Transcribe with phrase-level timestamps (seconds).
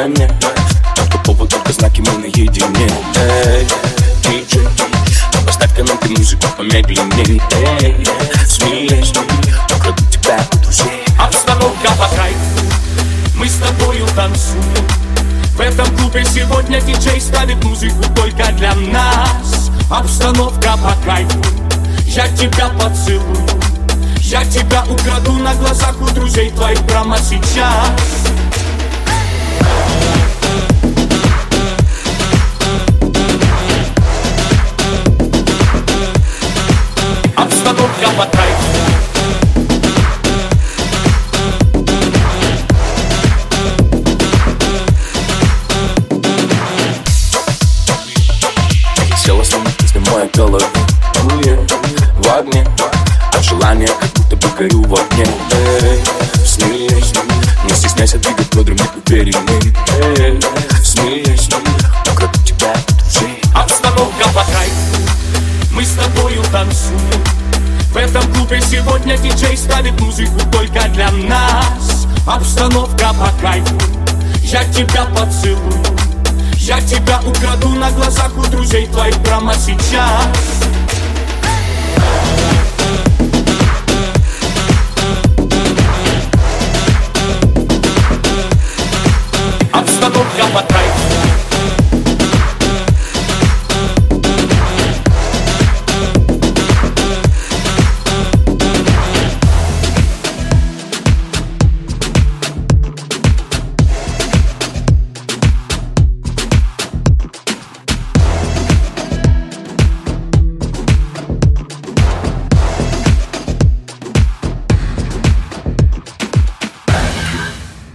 [0.00, 0.28] дай мне
[1.12, 2.90] По поводу только знаки мы наедине.
[3.16, 3.66] Эй,
[4.22, 4.66] диджей,
[5.46, 7.42] поставь-ка нам ты музыку помедленней
[7.80, 8.06] Эй,
[8.46, 9.12] смеешь,
[9.76, 11.04] украду тебя у друзей.
[11.18, 12.34] Обстановка по краю,
[13.34, 14.86] мы с тобою танцуем.
[15.54, 19.70] В этом клубе сегодня диджей ставит музыку только для нас.
[19.90, 21.28] Обстановка по краю,
[22.06, 23.46] я тебя поцелую.
[24.20, 27.90] Я тебя украду на глазах у друзей твоих прямо сейчас.
[50.10, 50.66] Моей голове
[52.16, 52.66] В огне
[53.32, 55.26] От желания, как будто бы горю в огне.
[55.52, 56.00] Эй,
[56.44, 57.02] Смелее,
[57.64, 59.74] не стесняйся двигать бедрами увереннее
[60.18, 60.40] Эй,
[60.82, 61.36] Смелее,
[62.12, 63.40] украду тебя у друзей.
[63.54, 65.00] Обстановка по кайфу,
[65.72, 67.24] мы с тобою танцуем.
[67.92, 72.06] В этом клубе сегодня диджей ставит музыку только для нас.
[72.26, 73.76] Обстановка по кайфу,
[74.42, 76.09] я тебя поцелую
[76.70, 80.59] Я тебя украду на глазах у друзей твоих прямо сейчас